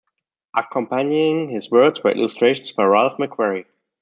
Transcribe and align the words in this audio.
Accompanying 0.55 1.49
his 1.49 1.69
words 1.69 2.03
were 2.03 2.09
illustrations 2.09 2.71
by 2.71 2.85
Ralph 2.85 3.17
McQuarrie. 3.17 3.65